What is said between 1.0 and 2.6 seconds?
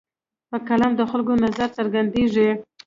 خلکو نظر څرګندېږي.